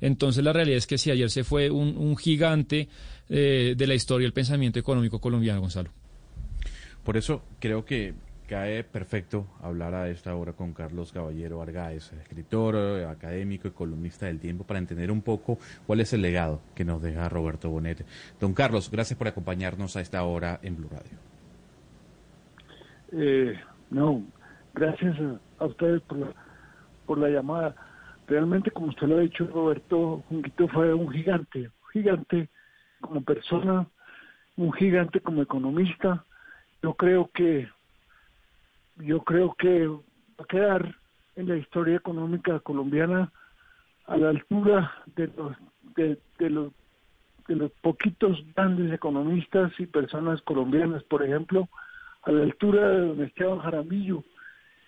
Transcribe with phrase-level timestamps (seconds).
[0.00, 2.88] Entonces la realidad es que si ayer se fue un, un gigante
[3.28, 5.90] eh, de la historia del pensamiento económico colombiano, Gonzalo.
[7.04, 8.14] Por eso creo que
[8.48, 14.26] cae perfecto hablar a esta hora con Carlos Caballero Argáez, escritor, eh, académico y columnista
[14.26, 18.04] del tiempo, para entender un poco cuál es el legado que nos deja Roberto Bonete.
[18.40, 21.18] Don Carlos, gracias por acompañarnos a esta hora en Blue Radio.
[23.12, 23.54] Eh,
[23.90, 24.24] no,
[24.74, 26.34] gracias a, a ustedes por la,
[27.06, 27.76] por la llamada.
[28.30, 32.48] Realmente, como usted lo ha dicho, Roberto Junquito fue un gigante, un gigante
[33.00, 33.88] como persona,
[34.56, 36.24] un gigante como economista.
[36.80, 37.68] Yo creo que
[38.98, 39.98] yo creo que va
[40.38, 40.94] a quedar
[41.34, 43.32] en la historia económica colombiana
[44.06, 45.56] a la altura de los
[45.96, 46.72] de, los
[47.48, 51.68] de los poquitos grandes economistas y personas colombianas, por ejemplo,
[52.22, 54.22] a la altura de don Esteban Jaramillo,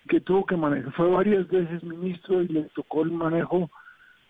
[0.07, 3.69] que tuvo que manejar, fue varias veces ministro y le tocó el manejo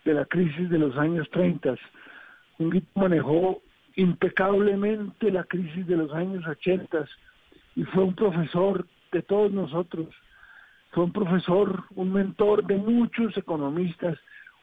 [0.04, 1.74] de la crisis de los años 30.
[2.58, 3.62] Junguito manejó
[3.96, 7.06] impecablemente la crisis de los años 80
[7.76, 10.08] y fue un profesor de todos nosotros.
[10.92, 14.16] Fue un profesor, un mentor de muchos economistas,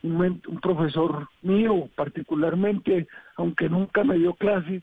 [0.04, 4.82] un, un profesor mío particularmente, aunque nunca me dio clase,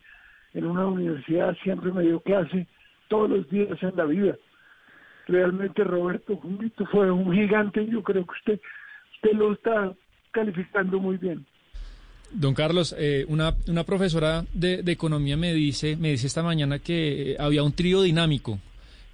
[0.54, 2.66] en una universidad siempre me dio clase
[3.08, 4.36] todos los días en la vida.
[5.28, 8.60] Realmente Roberto Junguito fue un gigante, yo creo que usted,
[9.14, 9.92] usted lo está
[10.30, 11.44] calificando muy bien.
[12.32, 16.78] Don Carlos, eh, una, una profesora de, de economía me dice, me dice esta mañana
[16.78, 18.58] que eh, había un trío dinámico,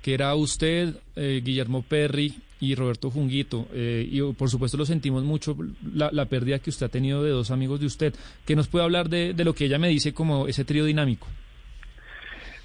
[0.03, 3.67] que era usted, eh, Guillermo Perry y Roberto Funguito.
[3.73, 5.57] eh, y por supuesto lo sentimos mucho,
[5.95, 8.15] la, la pérdida que usted ha tenido de dos amigos de usted.
[8.47, 11.27] ¿Qué nos puede hablar de, de lo que ella me dice como ese trío dinámico?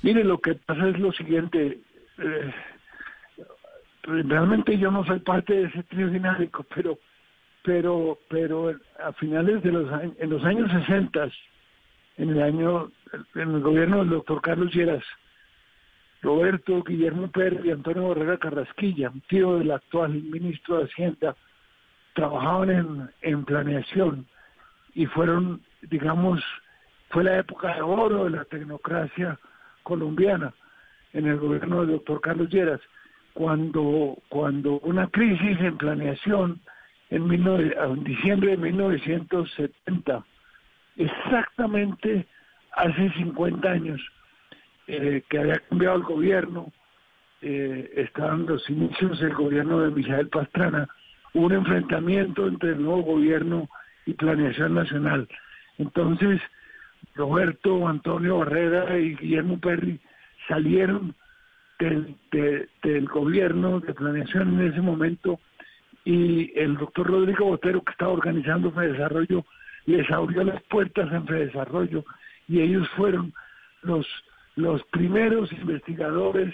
[0.03, 1.79] Mire, lo que pasa es lo siguiente.
[4.03, 6.97] Realmente yo no soy parte de ese trío dinámico, pero,
[7.63, 11.29] pero, pero a finales de los años, en los años 60,
[12.17, 12.91] en el año,
[13.35, 15.03] en el gobierno del doctor Carlos Lleras,
[16.21, 21.35] Roberto Guillermo Pérez y Antonio Borrega Carrasquilla, un tío del actual ministro de Hacienda,
[22.13, 24.27] trabajaban en, en planeación
[24.93, 26.43] y fueron, digamos,
[27.09, 29.39] fue la época de oro de la tecnocracia
[29.83, 30.53] colombiana
[31.13, 32.81] en el gobierno del doctor Carlos Lleras,
[33.39, 36.59] cuando, cuando una crisis en planeación
[37.09, 40.25] en, 19 en diciembre de 1970,
[40.97, 42.27] exactamente
[42.73, 44.01] hace 50 años,
[44.87, 46.73] eh, que había cambiado el gobierno,
[47.41, 50.89] eh, estaban los inicios del gobierno de Mijael Pastrana,
[51.33, 53.69] hubo un enfrentamiento entre el nuevo gobierno
[54.05, 55.29] y Planeación Nacional.
[55.77, 56.41] Entonces,
[57.15, 59.97] Roberto, Antonio Barrera y Guillermo Perry
[60.49, 61.15] salieron
[61.79, 65.39] del, de- del gobierno de planeación en ese momento
[66.05, 69.45] y el doctor Rodrigo Botero, que estaba organizando Fedesarrollo,
[69.85, 72.03] les abrió las puertas en Fedesarrollo
[72.47, 73.33] y ellos fueron
[73.83, 74.05] los,
[74.55, 76.53] los primeros investigadores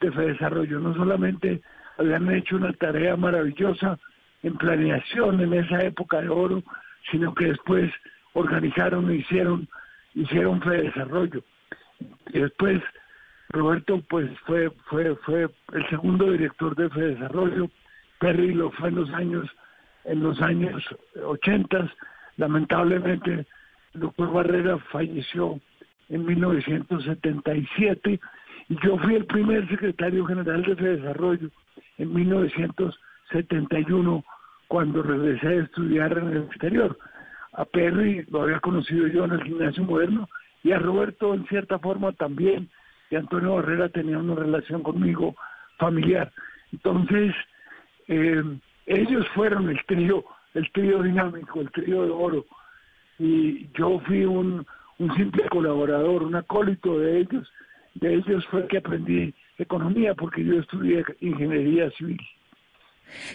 [0.00, 0.80] de Fedesarrollo.
[0.80, 1.60] No solamente
[1.98, 3.98] habían hecho una tarea maravillosa
[4.42, 6.62] en planeación en esa época de oro,
[7.10, 7.90] sino que después
[8.34, 9.68] organizaron e hicieron,
[10.14, 11.42] hicieron Fedesarrollo.
[12.32, 12.82] Y después
[13.50, 17.70] Roberto pues fue fue fue el segundo director de Fedesarrollo,
[18.18, 19.48] Perry lo fue en los años
[20.04, 20.82] en los años
[21.24, 21.92] 80,
[22.36, 23.46] lamentablemente
[23.94, 25.60] doctor Barrera falleció
[26.08, 28.20] en 1977
[28.68, 31.50] y yo fui el primer secretario general de Fedesarrollo
[31.98, 34.24] en 1971
[34.68, 36.96] cuando regresé a estudiar en el exterior.
[37.52, 40.28] A Perry lo había conocido yo en el gimnasio moderno
[40.62, 42.68] y a Roberto en cierta forma también
[43.10, 45.34] y Antonio Barrera tenía una relación conmigo
[45.78, 46.32] familiar.
[46.72, 47.34] Entonces,
[48.08, 48.42] eh,
[48.86, 50.24] ellos fueron el trío,
[50.54, 52.46] el trío dinámico, el trío de oro.
[53.18, 54.66] Y yo fui un,
[54.98, 57.50] un simple colaborador, un acólito de ellos.
[57.94, 62.20] De ellos fue que aprendí economía porque yo estudié ingeniería civil.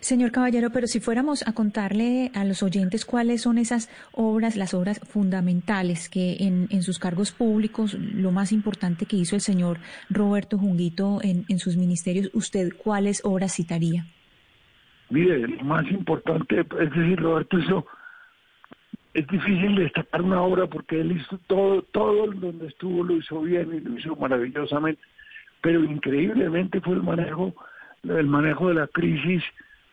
[0.02, 4.74] Señor Caballero, pero si fuéramos a contarle a los oyentes cuáles son esas obras, las
[4.74, 9.80] obras fundamentales que en, sus cargos públicos, lo más importante que hizo el señor
[10.10, 14.06] Roberto Junguito en, en sus ministerios, ¿usted cuáles obras citaría?
[15.10, 17.86] Mire, lo más importante, es decir, Roberto hizo
[19.14, 23.74] es difícil destacar una obra porque él hizo todo, todo donde estuvo lo hizo bien
[23.74, 25.02] y lo hizo maravillosamente,
[25.62, 27.54] pero increíblemente fue el manejo,
[28.04, 29.44] el manejo de la crisis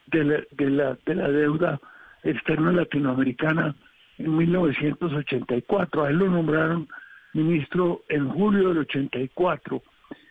[0.06, 1.80] de la, de la, de la deuda
[2.22, 3.74] externa latinoamericana
[4.18, 6.04] en 1984.
[6.04, 6.88] A él lo nombraron
[7.34, 9.82] ministro en julio del 84,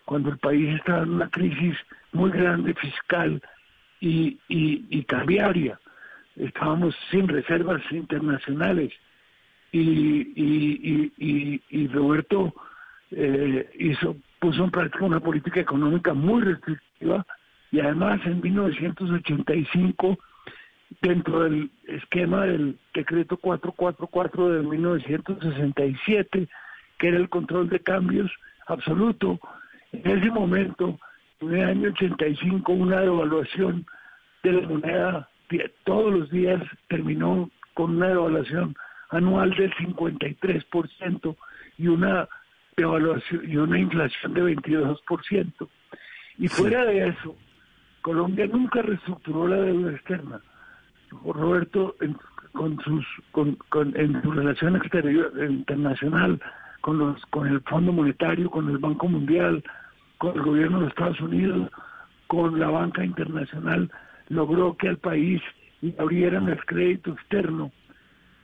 [0.06, 1.77] cuando el país estaba en una crisis
[2.12, 3.41] muy grande fiscal
[4.00, 5.80] y, y, y cambiaria
[6.38, 8.94] estábamos sin reservas internacionales
[9.71, 9.81] y,
[10.35, 12.53] y, y, Roberto
[13.12, 17.25] eh, hizo puso en práctica una política económica muy restrictiva
[17.71, 20.17] y además en 1985
[21.01, 26.47] dentro del esquema del decreto 444 de 1967
[26.97, 28.31] que era el control de cambios
[28.67, 29.39] absoluto
[29.91, 30.99] en ese momento
[31.41, 33.85] en el año 85 una devaluación
[34.43, 35.29] de la moneda
[35.83, 38.75] todos los días terminó con una devaluación
[39.09, 41.35] anual del 53%
[41.77, 42.27] y una
[42.75, 45.69] devaluación y una inflación de 22%.
[46.39, 47.35] Y fuera de eso,
[48.07, 50.39] Colombia nunca reestructuró la deuda externa.
[51.25, 52.15] Roberto, en,
[52.54, 53.57] con sus, con,
[53.98, 56.39] en su relación exterior internacional,
[56.80, 59.62] con, los, con el Fondo Monetario, con el Banco Mundial,
[60.19, 61.69] con el gobierno de Estados Unidos,
[62.27, 63.92] con la banca internacional,
[64.30, 65.42] logró que al país
[66.00, 67.74] abrieran el crédito externo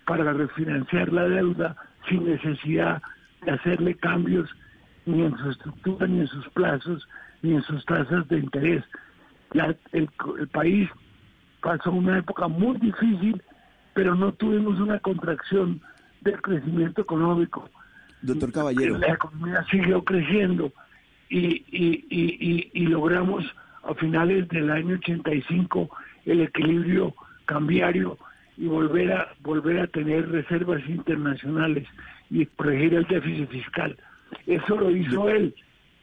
[0.06, 1.78] para refinanciar la deuda
[2.10, 3.02] sin necesidad
[3.44, 4.50] de hacerle cambios
[5.06, 7.08] ni en su estructura, ni en sus plazos,
[7.42, 8.84] ni en sus tasas de interés.
[9.54, 10.10] Ya el,
[10.52, 10.90] país
[11.62, 13.42] pasó una época muy difícil,
[13.94, 15.82] pero no tuvimos una contracción
[16.22, 17.70] del crecimiento económico.
[18.22, 18.98] Doctor Caballero.
[18.98, 20.72] La economía siguió creciendo
[21.30, 23.46] y, y, y, y logramos
[23.84, 25.90] a finales del año 85
[26.26, 27.14] el equilibrio
[27.46, 28.18] cambiario
[28.58, 31.88] y volver a volver a tener reservas internacionales
[32.30, 33.98] y corregir el déficit fiscal.
[34.48, 35.54] Eso lo hizo él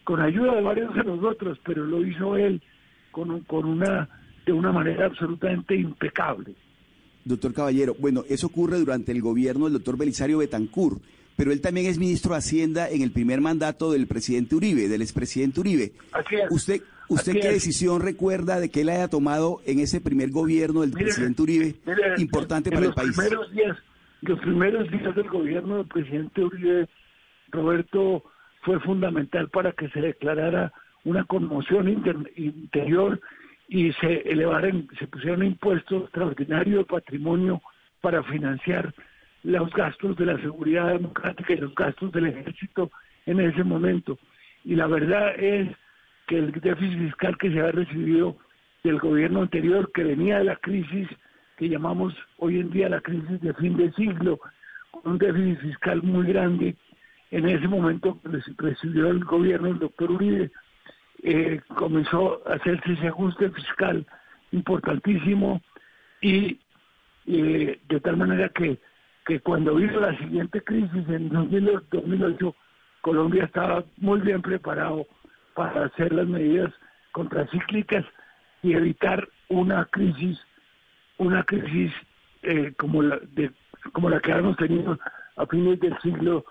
[0.04, 2.60] con ayuda de varios de nosotros, pero lo hizo él
[3.10, 4.08] con, con una
[4.46, 6.54] de una manera absolutamente impecable.
[7.24, 11.02] Doctor Caballero, bueno, eso ocurre durante el gobierno del doctor Belisario Betancourt,
[11.36, 15.02] pero él también es ministro de Hacienda en el primer mandato del presidente Uribe, del
[15.02, 15.92] expresidente Uribe.
[16.50, 20.92] ¿Usted, usted qué decisión recuerda de que él haya tomado en ese primer gobierno del
[20.92, 21.76] presidente Uribe
[22.18, 23.16] importante para el país?
[23.16, 23.76] Primeros días,
[24.22, 26.88] los primeros días del gobierno del presidente Uribe,
[27.50, 28.24] Roberto,
[28.62, 30.72] fue fundamental para que se declarara
[31.04, 31.88] una conmoción
[32.36, 33.20] interior
[33.68, 37.62] y se elevaran, se pusieron impuestos extraordinarios de patrimonio
[38.00, 38.92] para financiar
[39.42, 42.90] los gastos de la seguridad democrática y los gastos del ejército
[43.26, 44.18] en ese momento.
[44.64, 45.68] Y la verdad es
[46.26, 48.36] que el déficit fiscal que se ha recibido
[48.84, 51.08] del gobierno anterior, que venía de la crisis
[51.56, 54.40] que llamamos hoy en día la crisis de fin de siglo,
[54.90, 56.74] con un déficit fiscal muy grande,
[57.30, 58.18] en ese momento
[58.56, 60.50] recibió el gobierno del doctor Uribe,
[61.22, 64.06] eh, comenzó a hacerse ese ajuste fiscal
[64.52, 65.60] importantísimo
[66.20, 66.58] y
[67.26, 68.78] eh, de tal manera que
[69.30, 72.54] que cuando vino la siguiente crisis en 2008,
[73.00, 75.06] Colombia estaba muy bien preparado
[75.54, 76.72] para hacer las medidas
[77.12, 78.04] contracíclicas
[78.62, 80.38] y evitar una crisis,
[81.18, 81.92] una crisis
[82.42, 83.52] eh, como la de,
[83.92, 84.98] como la que hemos tenido
[85.36, 86.44] a fines del siglo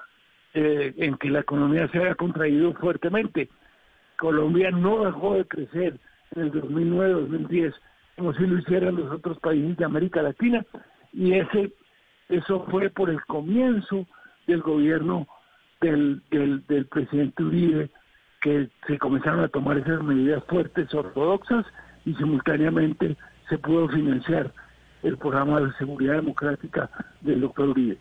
[0.53, 3.49] eh, en que la economía se había contraído fuertemente.
[4.19, 5.99] Colombia no dejó de crecer
[6.35, 7.73] en el 2009-2010
[8.17, 10.65] como si lo hicieran los otros países de América Latina
[11.13, 11.71] y ese
[12.27, 14.05] eso fue por el comienzo
[14.45, 15.27] del gobierno
[15.81, 17.89] del, del, presidente Uribe,
[18.41, 21.65] que se comenzaron a tomar esas medidas fuertes ortodoxas
[22.05, 23.17] y simultáneamente
[23.49, 24.53] se pudo financiar
[25.01, 26.89] el programa de seguridad democrática
[27.21, 27.97] del doctor Uribe.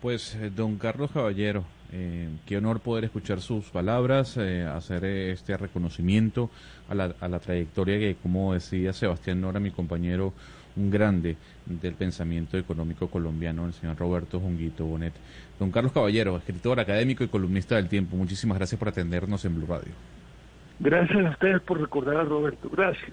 [0.00, 5.56] Pues, eh, don Carlos Caballero, eh, qué honor poder escuchar sus palabras, eh, hacer este
[5.56, 6.50] reconocimiento
[6.88, 10.32] a la, a la trayectoria que, como decía Sebastián Nora, mi compañero,
[10.76, 15.12] un grande del pensamiento económico colombiano, el señor Roberto Junguito Bonet.
[15.58, 19.66] Don Carlos Caballero, escritor, académico y columnista del tiempo, muchísimas gracias por atendernos en Blue
[19.66, 19.92] Radio.
[20.80, 22.68] Gracias a ustedes por recordar a Roberto.
[22.70, 23.12] Gracias.